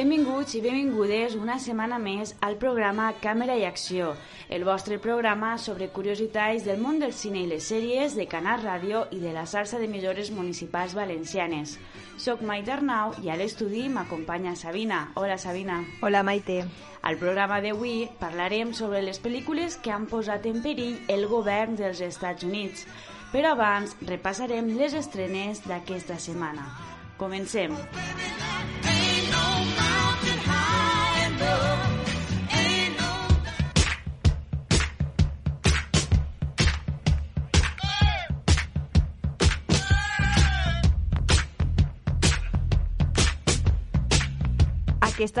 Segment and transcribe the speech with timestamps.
[0.00, 4.14] Benvinguts i benvingudes una setmana més al programa Càmera i Acció,
[4.48, 9.02] el vostre programa sobre curiositats del món del cine i les sèries, de Canal Ràdio
[9.12, 11.74] i de la xarxa d'emissores municipals valencianes.
[12.16, 15.02] Soc Maite Arnau i a l'estudi m'acompanya Sabina.
[15.20, 15.82] Hola, Sabina.
[16.00, 16.62] Hola Maite.
[17.04, 22.00] Al programa d'avui parlarem sobre les pel·lícules que han posat en perill el govern dels
[22.08, 22.88] Estats Units.
[23.34, 26.70] Però abans repassarem les estrenes d'aquesta setmana.
[27.20, 27.76] Comencem.
[27.76, 28.49] Mountain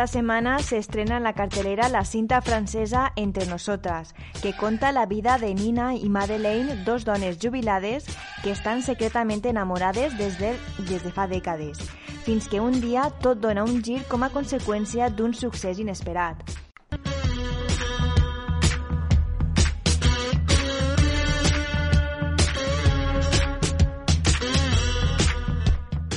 [0.00, 5.04] Esta semana se estrena en la cartelera la cinta francesa Entre Nosotras, que cuenta la
[5.04, 8.06] vida de Nina y Madeleine, dos dones jubilades
[8.42, 11.76] que están secretamente enamoradas desde, desde fa décades.
[12.24, 16.44] Fins que un dia tot dona un gir com a conseqüència d'un succés inesperat.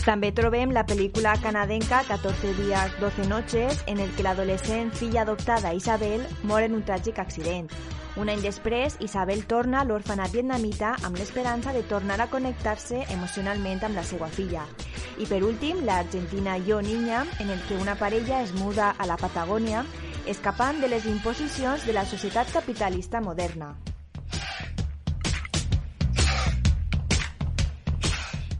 [0.03, 5.71] També trobem la pel·lícula canadenca 14 dies, 12 noches, en el que l'adolescent filla adoptada
[5.73, 7.71] Isabel mor en un tràgic accident.
[8.15, 13.81] Un any després, Isabel torna a l'orfanat vietnamita amb l'esperança de tornar a connectar-se emocionalment
[13.87, 14.67] amb la seva filla.
[15.17, 19.17] I per últim, l'Argentina Yo Niña, en el que una parella es muda a la
[19.17, 19.81] Patagònia,
[20.27, 23.73] escapant de les imposicions de la societat capitalista moderna.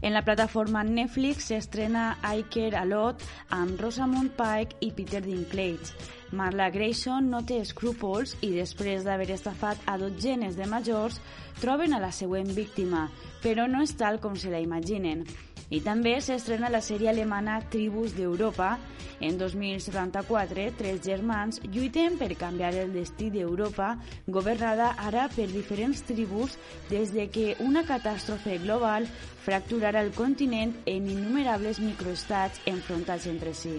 [0.04, 3.22] En la plataforma Netflix s'estrena I Care A Lot
[3.56, 5.94] amb Rosamund Pike i Peter Dinklage.
[6.36, 11.16] Marla Grayson no té escrúpols i després d'haver estafat a dotzenes de majors
[11.62, 13.06] troben a la següent víctima,
[13.40, 15.24] però no és tal com se la imaginen.
[15.74, 18.76] I també s'estrena la sèrie alemana Tribus d'Europa.
[19.24, 23.96] En 2074, tres germans lluiten per canviar el destí d'Europa,
[24.28, 26.54] governada ara per diferents tribus
[26.92, 29.08] des de que una catàstrofe global
[29.42, 33.74] fracturarà el continent en innumerables microestats enfrontats entre si.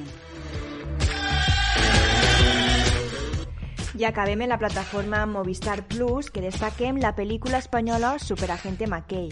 [3.96, 9.30] I acabem en la plataforma Movistar Plus, que destaquem la pel·lícula espanyola Superagente McKay,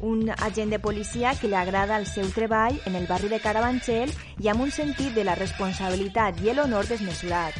[0.00, 4.12] un agent de policia que li agrada el seu treball en el barri de Carabanchel
[4.40, 7.56] i amb un sentit de la responsabilitat i l'honor desmesurat.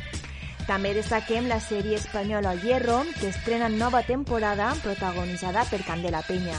[0.69, 6.57] També destaquem la sèrie espanyola Hierro, que estrena nova temporada protagonitzada per Candela Peña.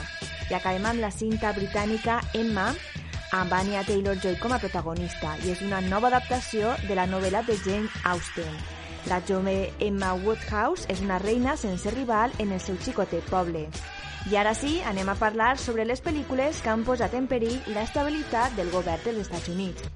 [0.50, 2.74] I acabem amb la cinta britànica Emma,
[3.31, 7.56] amb Anya Taylor-Joy com a protagonista, i és una nova adaptació de la novel·la de
[7.64, 8.52] Jane Austen.
[9.08, 13.70] La jove Emma Woodhouse és una reina sense rival en el seu xicotet poble.
[14.30, 18.54] I ara sí, anem a parlar sobre les pel·lícules que han posat en perill l'estabilitat
[18.59, 19.88] del govern dels Estats Units.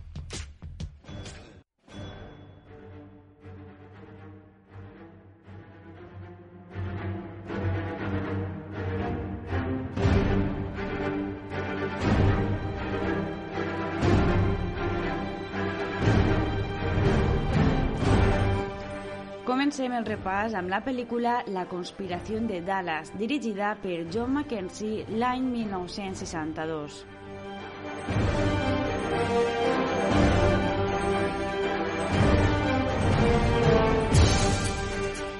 [19.65, 25.47] Comencem el repàs amb la pel·lícula La conspiració de Dallas, dirigida per John Mackenzie l'any
[25.55, 26.99] 1962.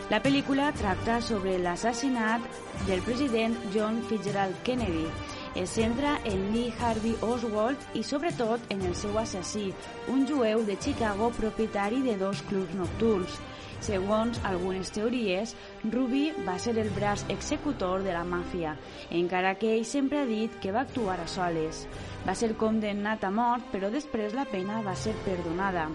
[0.10, 2.42] La pel·lícula tracta sobre l'assassinat
[2.90, 5.06] del president John Fitzgerald Kennedy.
[5.54, 9.68] Es centra en Lee Harvey Oswald i sobretot en el seu assassí,
[10.10, 13.38] un jueu de Chicago propietari de dos clubs nocturns.
[13.84, 18.76] Segons algunes teories, Ruby va ser el braç executor de la màfia,
[19.12, 21.86] encara que ell sempre ha dit que va actuar a soles.
[22.26, 25.90] Va ser condemnat a mort, però després la pena va ser perdonada.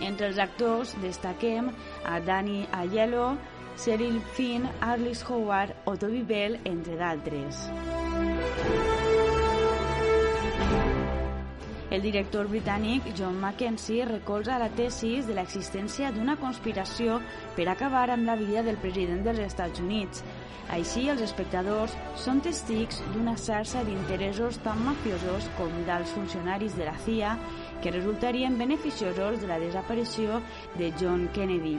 [0.00, 1.70] Entre els actors destaquem
[2.04, 3.34] a Danny Aiello,
[3.76, 7.66] Cyril Finn, Arliss Howard o Toby Bell, entre d'altres.
[11.94, 17.20] El director britànic John Mackenzie recolza la tesis de l'existència d'una conspiració
[17.54, 20.24] per acabar amb la vida del president dels Estats Units.
[20.74, 26.96] Així, els espectadors són testigs d'una xarxa d'interessos tan mafiosos com dels funcionaris de la
[27.04, 27.36] CIA
[27.84, 30.40] que resultarien beneficiosos de la desaparició
[30.74, 31.76] de John Kennedy.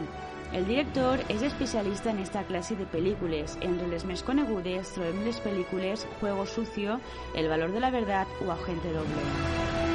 [0.53, 3.57] El director és especialista en esta classe de pel·lícules.
[3.67, 7.01] Entre les més conegudes trobem les pel·lícules Juego Sucio,
[7.35, 9.94] El valor de la verdad o Agente Doble.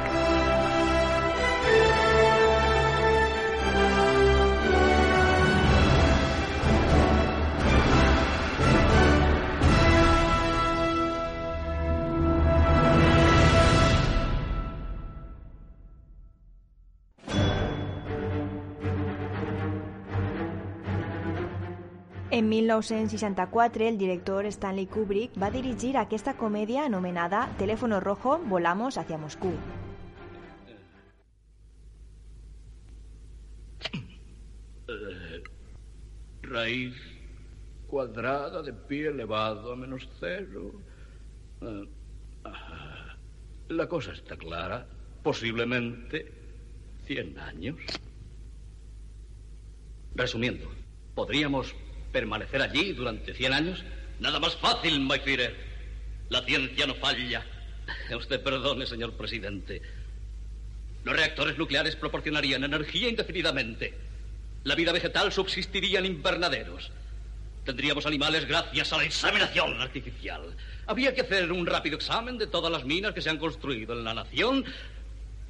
[22.41, 29.19] En 1964, el director Stanley Kubrick va dirigir aquesta comèdia anomenada Teléfono Rojo, Volamos hacia
[29.19, 29.51] Moscú.
[36.41, 36.95] Raíz
[37.85, 40.81] cuadrada de pi elevado a menos cero.
[41.61, 41.83] Ah,
[42.45, 43.17] ah,
[43.69, 44.87] La cosa está clara.
[45.21, 46.33] Posiblemente
[47.05, 47.77] 100 años.
[50.15, 50.71] Resumiendo,
[51.13, 51.75] ¿podríamos
[52.11, 53.83] permanecer allí durante 100 años?
[54.19, 55.19] Nada más fácil, my.
[56.29, 57.45] La ciencia no falla.
[58.17, 59.81] Usted perdone, señor presidente.
[61.03, 63.93] Los reactores nucleares proporcionarían energía indefinidamente.
[64.63, 66.91] La vida vegetal subsistiría en invernaderos.
[67.65, 70.55] Tendríamos animales gracias a la inseminación artificial.
[70.87, 74.03] Habría que hacer un rápido examen de todas las minas que se han construido en
[74.03, 74.65] la nación,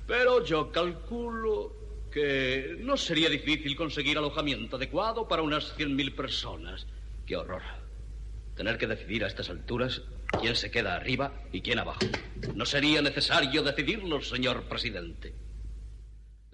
[0.08, 1.81] pero yo calculo
[2.12, 6.86] que no sería difícil conseguir alojamiento adecuado para unas 100.000 personas.
[7.26, 7.62] ¡Qué horror!
[8.56, 10.02] Tener que decidir a estas alturas
[10.40, 12.02] quién se queda arriba y quién abajo.
[12.54, 15.34] No sería necesario decidirlo, señor presidente.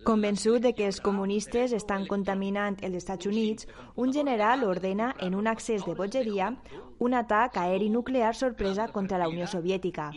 [0.07, 5.49] Convençut de que els comunistes estan contaminant els Estats Units, un general ordena, en un
[5.51, 6.53] accés de bogeria,
[6.99, 10.11] un atac aeri nuclear sorpresa contra la Unió Soviètica.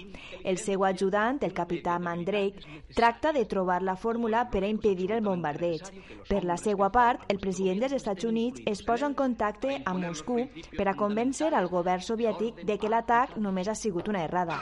[0.45, 5.25] El seu ajudant, el capità Mandrake, tracta de trobar la fórmula per a impedir el
[5.25, 5.91] bombardeig.
[6.29, 10.47] Per la seva part, el president dels Estats Units es posa en contacte amb Moscou
[10.77, 14.61] per a convèncer al govern soviètic de que l'atac només ha sigut una errada.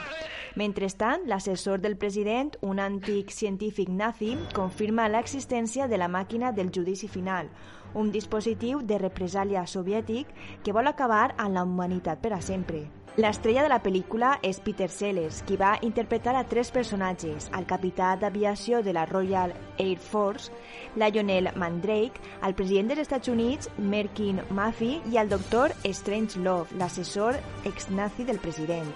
[0.59, 7.07] Mentrestant, l'assessor del president, un antic científic nazi, confirma l'existència de la màquina del judici
[7.07, 7.47] final,
[7.93, 10.29] un dispositiu de represàlia soviètic
[10.63, 12.87] que vol acabar amb la humanitat per a sempre.
[13.19, 18.13] L'estrella de la pel·lícula és Peter Sellers, qui va interpretar a tres personatges, el capità
[18.15, 20.53] d'aviació de la Royal Air Force,
[20.95, 27.41] Lionel Mandrake, el president dels Estats Units, Merkin Maffei, i el doctor Strange Love, l'assessor
[27.65, 28.93] ex-nazi del president.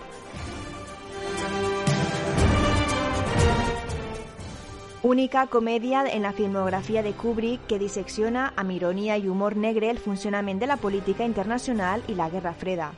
[5.04, 9.98] Única comèdia en la filmografia de Kubrick que dissecciona amb ironia i humor negre el
[10.00, 12.94] funcionament de la política internacional i la Guerra Freda.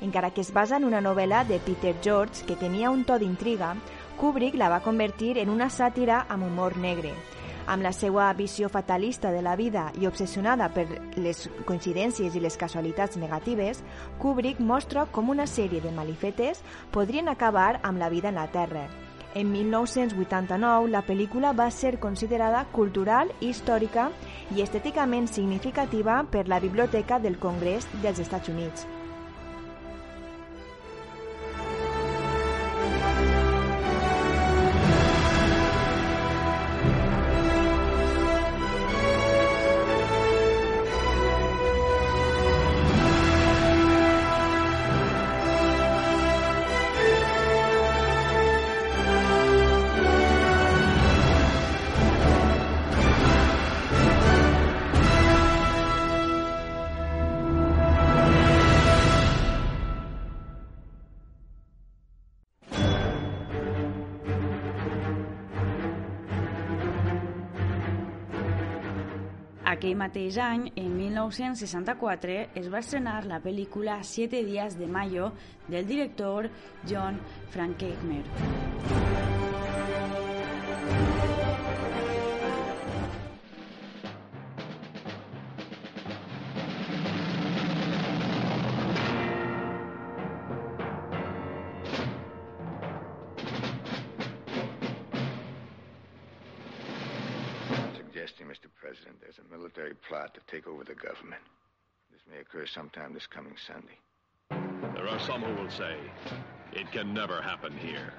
[0.00, 3.74] Encara que es basa en una novel·la de Peter George que tenia un to d'intriga,
[4.16, 7.12] Kubrick la va convertir en una sàtira amb humor negre.
[7.66, 10.86] Amb la seva visió fatalista de la vida i obsessionada per
[11.20, 13.84] les coincidències i les casualitats negatives,
[14.16, 18.88] Kubrick mostra com una sèrie de malifetes podrien acabar amb la vida en la Terra.
[19.34, 24.08] En 1989, la pel·lícula va ser considerada cultural, històrica
[24.56, 28.88] i estèticament significativa per la Biblioteca del Congrés dels Estats Units.
[70.00, 75.32] Mateix any, en 1964, es va estrenar la pel·lícula Siete días de mayo
[75.68, 76.48] del director
[76.88, 79.29] John Frankenheimer.
[98.20, 98.68] Suggesting, Mr.
[98.78, 101.40] President, there's a military plot to take over the government.
[102.12, 103.98] This may occur sometime this coming Sunday.
[104.94, 105.96] There are some who will say
[106.72, 108.12] it can never happen here.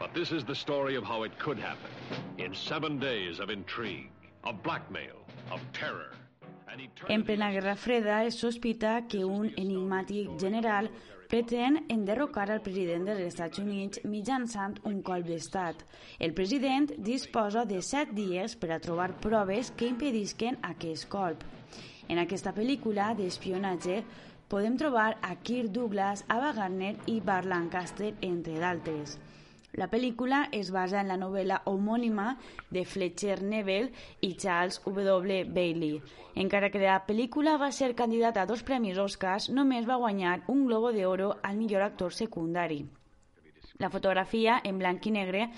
[0.00, 1.90] But this is the story of how it could happen.
[2.38, 4.10] In seven days of intrigue,
[4.42, 6.10] of blackmail, of terror.
[7.08, 10.88] En plena Guerra Freda es sospita que un enigmàtic general
[11.30, 15.84] pretén enderrocar al president dels Estats Units mitjançant un colp d'estat.
[16.18, 21.44] El president disposa de set dies per a trobar proves que impedisquen aquest colp.
[22.08, 24.02] En aquesta pel·lícula d'espionatge
[24.48, 29.18] podem trobar a Kirk Douglas, Ava Gardner i Bart Lancaster, entre d'altres.
[29.74, 32.26] La pel·lícula es basa en la novel·la homònima
[32.70, 33.90] de Fletcher Neville
[34.22, 35.40] i Charles W.
[35.56, 36.00] Bailey.
[36.44, 40.66] Encara que la pel·lícula va ser candidata a dos premis Oscars, només va guanyar un
[40.68, 42.84] Globo de Oro al millor actor secundari.
[43.82, 45.48] La fotografia, en blanc i negre,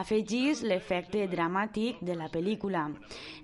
[0.00, 2.86] afegís l'efecte dramàtic de la pel·lícula.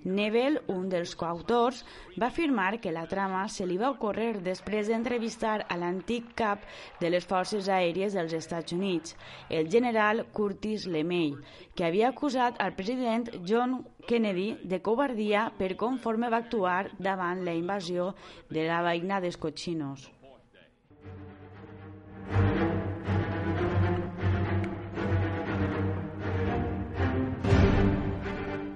[0.09, 1.83] Neville, un dels coautors,
[2.17, 6.65] va afirmar que la trama se li va ocórrer després d'entrevistar a l'antic cap
[7.03, 9.13] de les forces aèries dels Estats Units,
[9.51, 11.35] el general Curtis LeMay,
[11.77, 17.53] que havia acusat al president John Kennedy de covardia per conforme va actuar davant la
[17.53, 18.15] invasió
[18.49, 20.09] de la veïna dels Cochinos.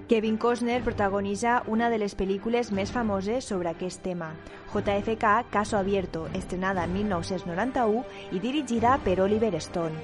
[0.07, 4.29] Kevin Costner protagonitza una de les pel·lícules més famoses sobre aquest tema,
[4.71, 9.99] JFK Caso Abierto, estrenada en 1991 i dirigida per Oliver Stone.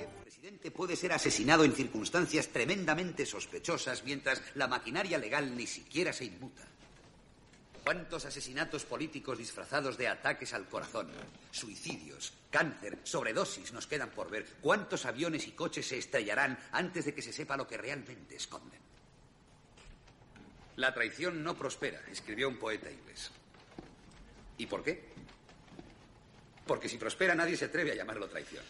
[0.00, 6.12] El presidente puede ser asesinado en circunstancias tremendamente sospechosas mientras la maquinaria legal ni siquiera
[6.12, 6.66] se inmuta.
[7.86, 11.08] ¿Cuántos asesinatos políticos disfrazados de ataques al corazón,
[11.52, 14.44] suicidios, cáncer, sobredosis nos quedan por ver?
[14.60, 18.80] ¿Cuántos aviones y coches se estrellarán antes de que se sepa lo que realmente esconden?
[20.74, 23.30] La traición no prospera, escribió un poeta inglés.
[24.58, 25.04] ¿Y por qué?
[26.66, 28.64] Porque si prospera nadie se atreve a llamarlo traición.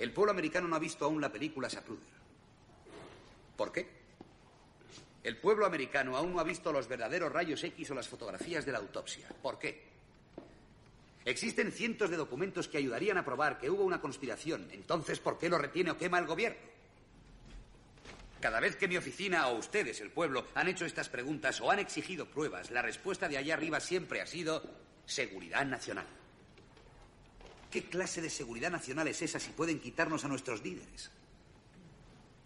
[0.00, 2.08] El pueblo americano no ha visto aún la película Sapruder.
[3.56, 3.99] ¿Por qué?
[5.22, 8.72] El pueblo americano aún no ha visto los verdaderos rayos X o las fotografías de
[8.72, 9.28] la autopsia.
[9.42, 9.90] ¿Por qué?
[11.24, 14.68] Existen cientos de documentos que ayudarían a probar que hubo una conspiración.
[14.72, 16.70] Entonces, ¿por qué lo retiene o quema el gobierno?
[18.40, 21.78] Cada vez que mi oficina o ustedes, el pueblo, han hecho estas preguntas o han
[21.78, 24.62] exigido pruebas, la respuesta de allá arriba siempre ha sido
[25.04, 26.06] seguridad nacional.
[27.70, 31.10] ¿Qué clase de seguridad nacional es esa si pueden quitarnos a nuestros líderes?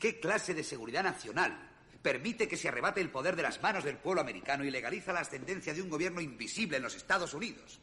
[0.00, 1.74] ¿Qué clase de seguridad nacional
[2.04, 5.20] permite que se arrebate el poder de las manos del pueblo americano y legaliza la
[5.20, 7.80] ascendencia de un gobierno invisible en los Estados Unidos?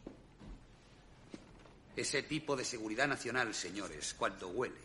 [1.96, 4.80] Ese tipo de seguridad nacional, señores, cuando huele,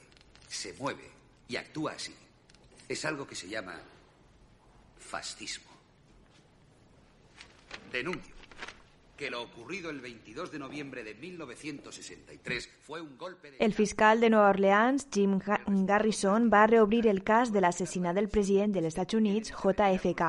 [0.48, 1.10] se mueve
[1.48, 2.14] y actúa así,
[2.88, 3.78] es algo que se llama
[4.98, 5.70] fascismo.
[7.92, 8.35] Denuncio
[9.16, 13.56] que lo ocurrido el 22 de noviembre de 1963 fue un golpe de...
[13.58, 18.28] El fiscal de Nova Orleans, Jim Ga- Garrison, va reobrir el cas de l'assassinat del
[18.28, 20.28] president dels Estats Units, JFK,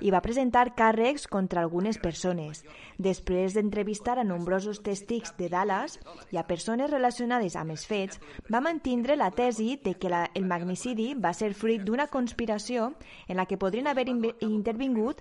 [0.00, 2.64] i va presentar càrrecs contra algunes persones.
[2.98, 5.98] Després d'entrevistar a nombrosos testics de Dallas
[6.32, 8.20] i a persones relacionades amb els fets,
[8.52, 12.94] va mantindre la tesi de que la, el magnicidi va ser fruit d'una conspiració
[13.28, 15.20] en la que podrien haver intervingut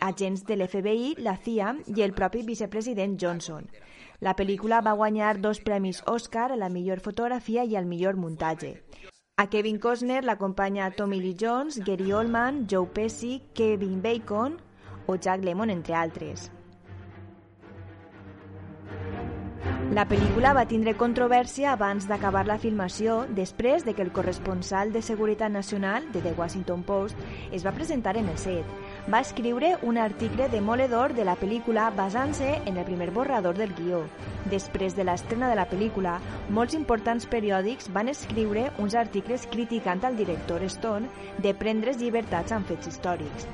[0.00, 3.68] agents de l'FBI, la CIA i el propi vicepresident Johnson.
[4.20, 8.74] La pel·lícula va guanyar dos premis Oscar a la millor fotografia i al millor muntatge.
[9.40, 14.58] A Kevin Costner l'acompanya Tommy Lee Jones, Gary Oldman, Joe Pesci, Kevin Bacon
[15.06, 16.50] o Jack Lemmon, entre altres.
[19.90, 25.02] La pel·lícula va tindre controvèrsia abans d'acabar la filmació, després de que el corresponsal de
[25.02, 27.18] Seguretat Nacional de The Washington Post
[27.50, 28.68] es va presentar en el set.
[29.10, 34.04] Va escriure un article demoledor de la pel·lícula basant-se en el primer borrador del guió.
[34.52, 36.12] Després de l'estrena de la pel·lícula,
[36.48, 41.10] molts importants periòdics van escriure uns articles criticant al director Stone
[41.42, 43.48] de prendre's llibertats amb fets històrics.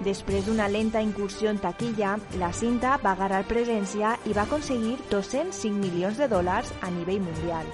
[0.00, 5.76] Després d'una lenta incursió en taquilla, la cinta va agarrar presència i va aconseguir 205
[5.76, 7.68] milions de dòlars a nivell mundial.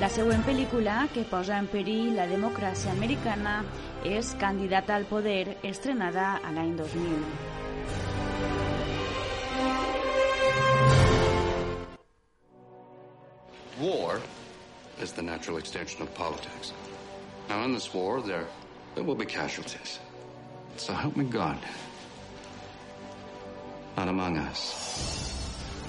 [0.00, 3.58] La següent pel·lícula, que posa en perill la democràcia americana,
[4.08, 7.20] és Candidata al poder, estrenada a l'any 2000.
[13.82, 14.16] War
[15.02, 16.72] is the natural extension of politics.
[17.50, 18.46] Now, in this war, there,
[18.94, 19.98] there will be casualties.
[20.78, 21.58] So help me God.
[23.98, 24.48] Not among.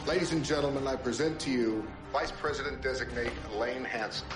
[0.07, 4.27] Ladies and gentlemen, I present to you Vice President designate Lane Hansen.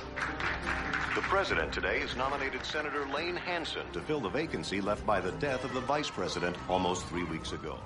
[1.16, 5.32] The president today has nominated Senator Lane Hansen to fill the vacancy left by the
[5.34, 7.80] death of the vice president almost three weeks ago.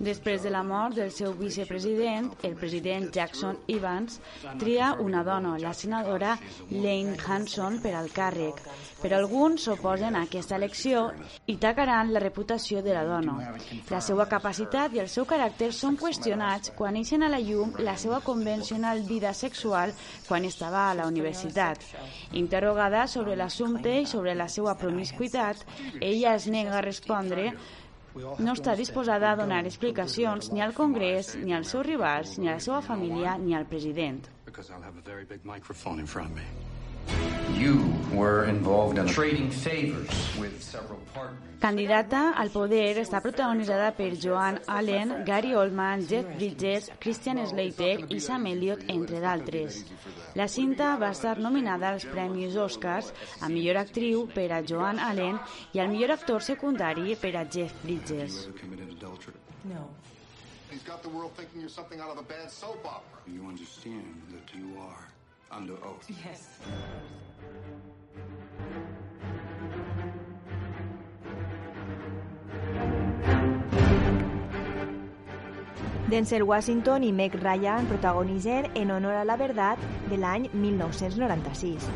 [0.00, 4.14] Després de la mort del seu vicepresident, el president Jackson Evans
[4.58, 6.38] tria una dona, la senadora
[6.70, 8.62] Lane Hanson, per al càrrec.
[9.02, 11.02] Però alguns s'oposen a aquesta elecció
[11.52, 13.34] i tacaran la reputació de la dona.
[13.92, 17.98] La seva capacitat i el seu caràcter són qüestionats quan eixen a la llum la
[18.00, 19.92] seva convencional vida sexual
[20.26, 21.84] quan estava a la universitat.
[22.40, 25.60] Interrogada sobre l'assumpte i sobre la seva promiscuitat,
[26.00, 27.50] ella es nega a respondre
[28.14, 32.58] no està disposada a donar explicacions ni al Congrés, ni als seus rivals, ni a
[32.58, 34.26] la seva família, ni al president.
[37.60, 41.50] You were involved in trading favors with several partners.
[41.60, 48.20] Candidata al poder està protagonitzada per Joan Allen, Gary Oldman, Jeff Bridges, Christian Slater i
[48.24, 49.82] Sam Elliott, entre d'altres.
[50.40, 53.12] La cinta va estar nominada als Premis Oscars
[53.44, 55.36] a millor actriu per a Joan Allen
[55.76, 58.46] i al millor actor secundari per a Jeff Bridges.
[59.68, 59.90] No.
[60.70, 63.20] He's got the world thinking you're something out of a bad soap opera.
[63.26, 65.09] You understand that you are
[65.50, 66.08] under oath.
[66.08, 66.48] Yes.
[76.10, 79.78] Denzel Washington i Meg Ryan protagonitzen En honor a la verdad
[80.10, 81.86] de l'any 1996.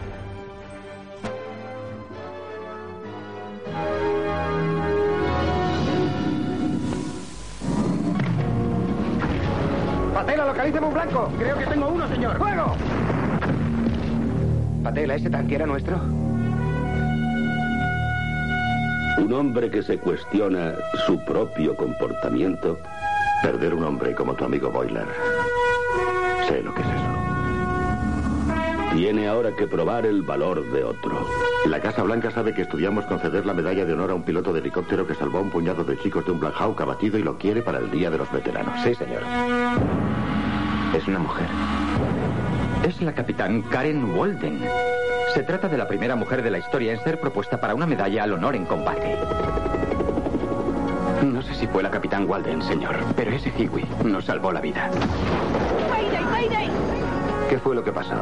[10.14, 11.28] Patela, localíceme un blanco.
[11.36, 12.38] Creo que tengo uno, señor.
[12.38, 12.76] ¡Fuego!
[14.84, 15.96] Patela, ¿ese tanque era nuestro?
[19.16, 20.74] Un hombre que se cuestiona
[21.06, 22.78] su propio comportamiento.
[23.42, 25.06] Perder un hombre como tu amigo Boiler.
[26.48, 27.14] Sé lo que es eso.
[28.94, 31.26] Tiene ahora que probar el valor de otro.
[31.66, 34.60] La Casa Blanca sabe que estudiamos conceder la medalla de honor a un piloto de
[34.60, 37.38] helicóptero que salvó a un puñado de chicos de un Black Hawk abatido y lo
[37.38, 38.74] quiere para el Día de los Veteranos.
[38.82, 39.22] Sí, señor.
[40.94, 41.48] Es una mujer.
[42.84, 44.60] Es la capitán Karen Walden.
[45.32, 48.24] Se trata de la primera mujer de la historia en ser propuesta para una medalla
[48.24, 49.16] al honor en combate.
[51.24, 54.90] No sé si fue la capitán Walden, señor, pero ese kiwi nos salvó la vida.
[55.90, 56.68] ¡Mayday, mayday!
[57.48, 58.16] ¿Qué fue lo que pasó?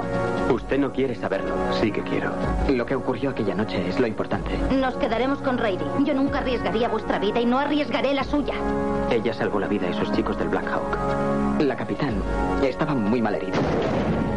[0.49, 1.55] Usted no quiere saberlo.
[1.81, 2.31] Sí que quiero.
[2.69, 4.57] Lo que ocurrió aquella noche es lo importante.
[4.71, 5.85] Nos quedaremos con Raidy.
[6.05, 8.55] Yo nunca arriesgaría vuestra vida y no arriesgaré la suya.
[9.11, 11.61] Ella salvó la vida a esos chicos del Black Hawk.
[11.61, 12.15] La capitán
[12.63, 13.59] estaba muy mal herida.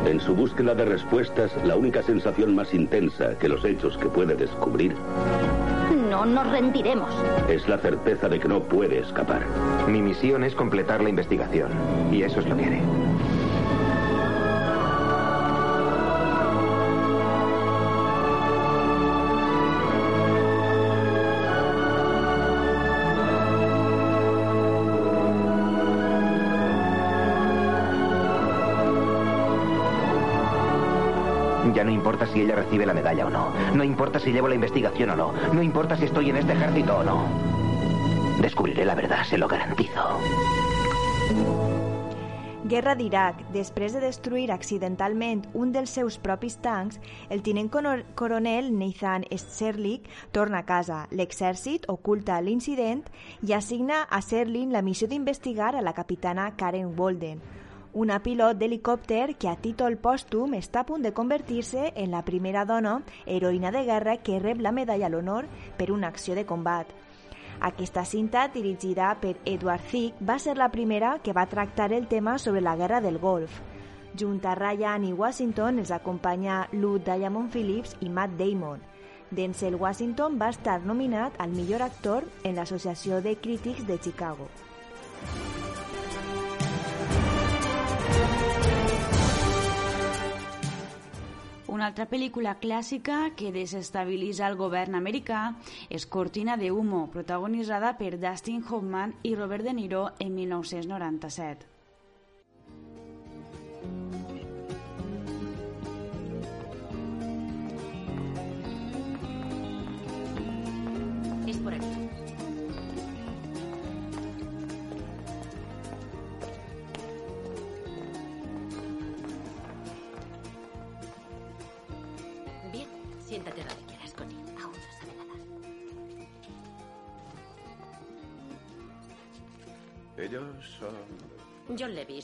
[0.05, 4.35] En su búsqueda de respuestas, la única sensación más intensa que los hechos que puede
[4.35, 4.95] descubrir
[6.09, 7.09] No nos rendiremos.
[7.49, 9.43] es la certeza de que no puede escapar.
[9.87, 11.69] Mi misión es completar la investigación.
[12.11, 12.81] Y eso es lo que haré.
[32.05, 33.51] Importa si ella recibe la medalla o no.
[33.73, 35.33] No importa si llevo la investigación o no.
[35.51, 37.27] No importa si estoy en este ejército o no.
[38.39, 40.19] Descubriré la verdad, se lo garantizo.
[42.63, 43.41] Guerra d'Iraq.
[43.53, 47.01] Després de destruir accidentalment un dels seus propis tancs,
[47.33, 51.07] el tinent coronel Nathan Serlik torna a casa.
[51.09, 53.01] L'exèrcit oculta l'incident
[53.41, 57.41] i assigna a Serling la missió d'investigar a la capitana Karen Walden,
[57.95, 62.65] una pilot d'helicòpter que a títol pòstum està a punt de convertir-se en la primera
[62.67, 66.91] dona heroïna de guerra que rep la medalla a l'honor per una acció de combat.
[67.63, 72.37] Aquesta cinta, dirigida per Edward Thicke, va ser la primera que va tractar el tema
[72.37, 73.61] sobre la guerra del Golf.
[74.19, 78.83] Junt a Ryan i Washington els acompanya Lou Diamond Phillips i Matt Damon.
[79.31, 84.51] Denzel Washington va estar nominat al millor actor en l'Associació de Crítics de Chicago.
[91.75, 95.41] Una altra pel·lícula clàssica que desestabilitza el govern americà
[95.97, 101.74] és Cortina de Humo, protagonitzada per Dustin Hoffman i Robert De Niro en 1997.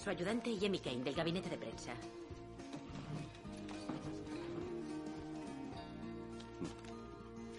[0.02, 1.94] Su ayudante, y Emmy Kane, del gabinete de prensa.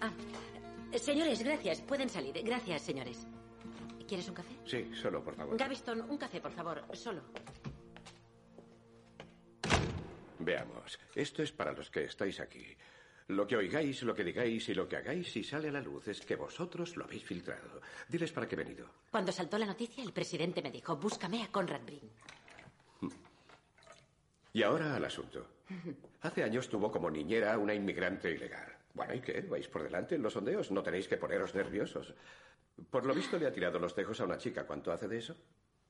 [0.01, 0.11] Ah,
[0.97, 1.81] señores, gracias.
[1.81, 2.33] Pueden salir.
[2.43, 3.25] Gracias, señores.
[4.07, 4.53] ¿Quieres un café?
[4.65, 5.57] Sí, solo, por favor.
[5.57, 6.83] Gaviston, un café, por favor.
[6.93, 7.21] Solo.
[10.39, 10.99] Veamos.
[11.15, 12.75] Esto es para los que estáis aquí.
[13.27, 16.07] Lo que oigáis, lo que digáis y lo que hagáis si sale a la luz
[16.07, 17.81] es que vosotros lo habéis filtrado.
[18.09, 18.87] Diles para qué he venido.
[19.11, 22.03] Cuando saltó la noticia, el presidente me dijo, búscame a Conrad Brink.
[24.53, 25.47] Y ahora al asunto.
[26.21, 28.77] Hace años tuvo como niñera a una inmigrante ilegal.
[28.93, 29.41] Bueno, ¿y qué?
[29.41, 30.69] ¿Vais por delante en los sondeos?
[30.71, 32.13] No tenéis que poneros nerviosos.
[32.89, 34.67] Por lo visto le ha tirado los tejos a una chica.
[34.67, 35.35] ¿Cuánto hace de eso?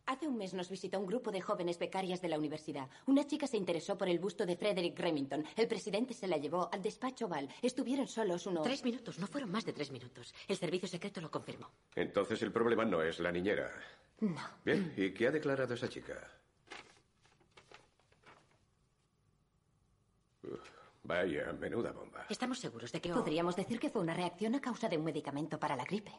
[0.05, 2.89] Hace un mes nos visitó un grupo de jóvenes becarias de la universidad.
[3.05, 5.45] Una chica se interesó por el busto de Frederick Remington.
[5.55, 7.47] El presidente se la llevó al despacho Oval.
[7.61, 8.63] Estuvieron solos unos...
[8.63, 10.33] Tres minutos, no fueron más de tres minutos.
[10.47, 11.69] El servicio secreto lo confirmó.
[11.95, 13.71] Entonces el problema no es la niñera.
[14.19, 14.41] No.
[14.65, 16.15] Bien, ¿y qué ha declarado esa chica?
[20.43, 20.69] Uf,
[21.03, 22.25] vaya, menuda bomba.
[22.29, 23.09] Estamos seguros de que...
[23.09, 26.11] Podríamos decir que fue una reacción a causa de un medicamento para la gripe.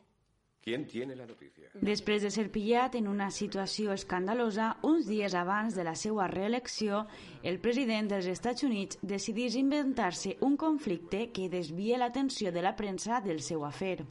[0.64, 7.02] Després de ser pillat en una situació escandalosa, uns dies abans de la seva reelecció,
[7.42, 13.20] el president dels Estats Units decidís inventar-se un conflicte que desvia l'atenció de la premsa
[13.20, 14.06] del seu afer.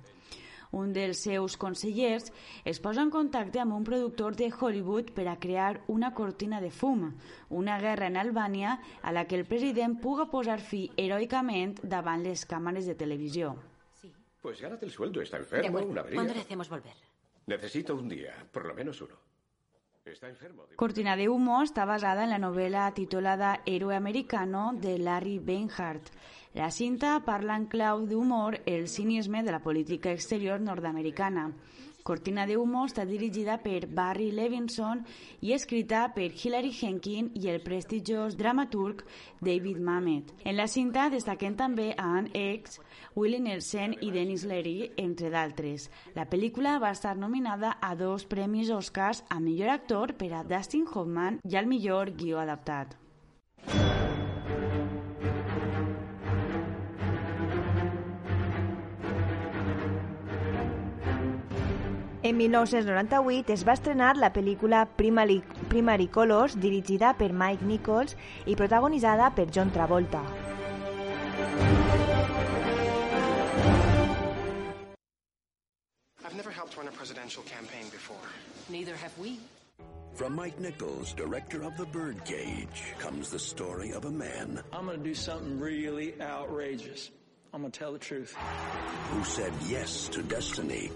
[0.73, 2.31] Un dels seus consellers
[2.69, 6.69] es posa en contacte amb un productor de Hollywood per a crear una cortina de
[6.69, 7.11] fum,
[7.49, 12.45] una guerra en Albània a la que el president puga posar fi heroicament davant les
[12.49, 13.55] càmeres de televisió.
[14.43, 15.21] Pues gánate el sueldo.
[15.21, 16.17] Está enfermo, una avería.
[16.17, 16.93] ¿Cuándo le hacemos volver?
[17.47, 19.15] Necesito un día, por lo menos uno.
[20.03, 20.65] Está enfermo.
[20.75, 26.11] Cortina de humo està basada en la novel·la titulada Héroe americano de Larry Beinhardt.
[26.59, 31.53] La cinta parla en clau d'humor el cinisme de la política exterior nord-americana.
[32.03, 35.05] Cortina de humo està dirigida per Barry Levinson
[35.41, 39.05] i escrita per Hilary Henkin i el prestigiós dramaturg
[39.39, 40.33] David Mamet.
[40.43, 42.81] En la cinta destaquen també Anne X,
[43.15, 45.87] Willie Nelson i Dennis Leary, entre d'altres.
[46.17, 50.83] La pel·lícula va estar nominada a dos premis Oscars a millor actor per a Dustin
[50.91, 52.97] Hoffman i al millor guió adaptat.
[62.23, 68.15] En 1998 es va estrenar la pel·lícula Primary, Primary Colors, dirigida per Mike Nichols
[68.47, 70.21] i protagonitzada per John Travolta.
[76.23, 78.31] I've never helped run a presidential campaign before.
[78.69, 79.37] Neither have we.
[80.15, 84.97] From Mike Nichols, director of The Birdcage, comes the story of a man I'm going
[84.97, 87.11] to do something really outrageous.
[87.53, 88.35] I'm going to tell the truth.
[89.13, 90.89] who said yes to destiny.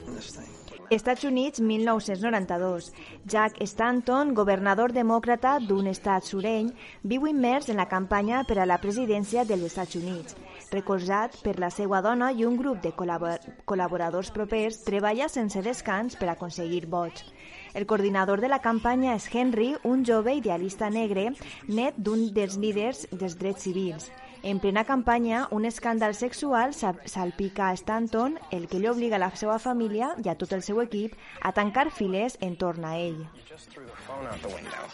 [0.89, 2.91] Estats Units, 1992.
[3.25, 6.71] Jack Stanton, governador demòcrata d'un estat sureny,
[7.03, 10.37] viu immers en la campanya per a la presidència dels Estats Units.
[10.71, 16.17] Recolzat per la seva dona i un grup de col·labor col·laboradors propers, treballa sense descans
[16.17, 17.27] per aconseguir vots.
[17.75, 21.33] El coordinador de la campanya és Henry, un jove idealista negre,
[21.67, 24.09] net d'un dels líders dels drets civils.
[24.47, 29.19] En plena campanya, un escàndal sexual sa- salpica a Stanton, el que li obliga a
[29.19, 33.19] la seva família i a tot el seu equip a tancar files entorn a ell.
[33.49, 34.87] Just threw the phone out the window.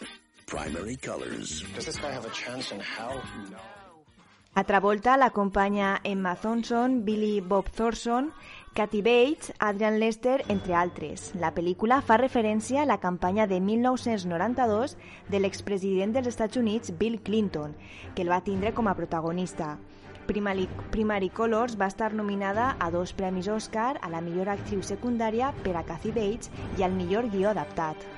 [0.48, 1.62] Primary colors.
[1.76, 3.22] Does this guy have a chance in hell?
[3.52, 3.62] No.
[4.56, 8.32] A Travolta l'acompanya Emma Thompson, Billy Bob Thornton,
[8.74, 11.28] Kathy Bates, Adrian Lester, entre altres.
[11.38, 14.96] La pel·lícula fa referència a la campanya de 1992
[15.30, 17.76] de l'expresident dels Estats Units, Bill Clinton,
[18.16, 19.76] que el va tindre com a protagonista.
[20.26, 25.54] Primary, Primary Colors va estar nominada a dos premis Oscar a la millor actriu secundària
[25.62, 28.10] per a Kathy Bates i al millor guió adaptat.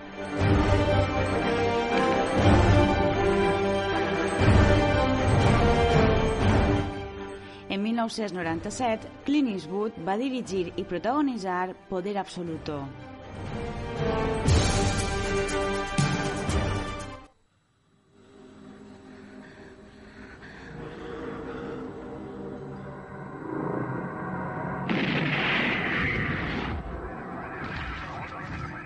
[7.95, 12.81] 1997, Clint Eastwood va dirigir i protagonitzar Poder Absoluto.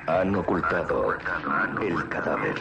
[0.06, 1.14] Han ocultado
[1.82, 2.56] el cadáver.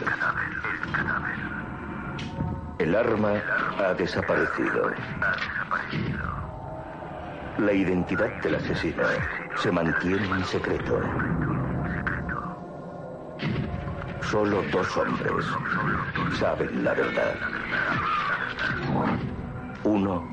[2.79, 3.33] El arma
[3.77, 4.93] ha desaparecido.
[7.57, 9.03] La identidad del asesino
[9.57, 11.01] se mantiene en secreto.
[14.21, 15.45] Solo dos hombres
[16.39, 17.35] saben la verdad.
[19.83, 20.23] Uno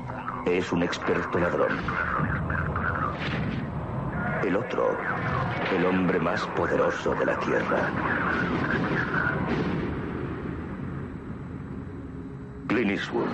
[0.45, 1.77] es un experto ladrón.
[4.43, 4.95] El otro
[5.75, 7.91] el hombre más poderoso de la Tierra.
[12.67, 13.29] Clint Eastwood,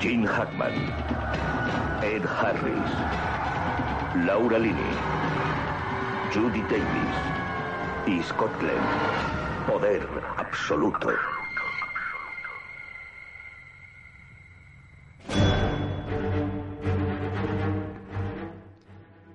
[0.00, 0.74] Gene Hackman,
[2.04, 2.92] Ed Harris,
[4.24, 4.94] Laura Linney,
[6.32, 7.16] Judy Davis
[8.06, 8.78] y Scott Glenn.
[9.66, 10.06] Poder
[10.36, 11.10] absoluto.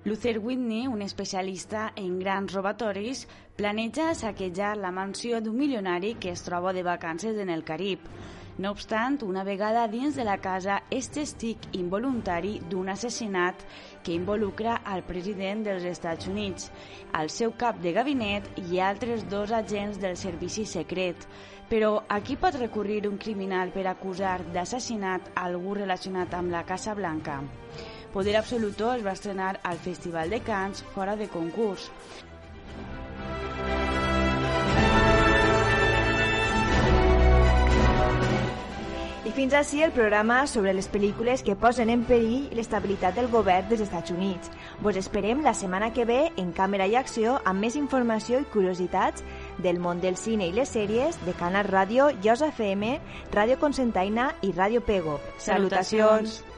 [0.04, 6.42] Luther Whitney, un especialista en grans robatoris, planeja saquejar la mansió d'un milionari que es
[6.42, 7.98] troba de vacances en el Carib.
[8.56, 13.64] No obstant, una vegada dins de la casa és testic involuntari d'un assassinat
[14.06, 16.68] que involucra al president dels Estats Units,
[17.18, 21.26] al seu cap de gabinet i altres dos agents del servici secret.
[21.66, 26.94] Però a qui pot recurrir un criminal per acusar d'assassinat algú relacionat amb la Casa
[26.94, 27.40] Blanca?
[28.14, 31.90] Poder Absoluto es va estrenar al Festival de Cannes fora de concurs.
[39.24, 43.70] I fins així el programa sobre les pel·lícules que posen en perill l'estabilitat del govern
[43.70, 44.50] dels Estats Units.
[44.84, 49.24] Vos esperem la setmana que ve en Càmera i Acció amb més informació i curiositats
[49.64, 52.98] del món del cine i les sèries de Canal Ràdio, Josa FM,
[53.32, 55.16] Ràdio Consentaina i Ràdio Pego.
[55.38, 56.36] Salutacions!
[56.36, 56.53] Salutacions.